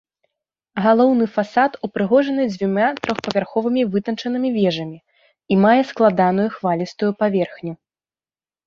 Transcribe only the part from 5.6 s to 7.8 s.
мае складаную хвалістую паверхню.